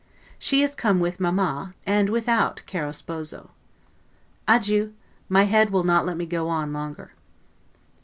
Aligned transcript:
She 0.39 0.63
is 0.63 0.73
come 0.73 0.99
with 0.99 1.19
mamma, 1.19 1.75
and 1.85 2.09
without 2.09 2.63
'caro 2.65 2.89
sposo'. 2.89 3.51
Adieu! 4.47 4.95
my 5.29 5.43
head 5.43 5.69
will 5.69 5.83
not 5.83 6.07
let 6.07 6.17
me 6.17 6.25
go 6.25 6.49
on 6.49 6.73
longer. 6.73 7.11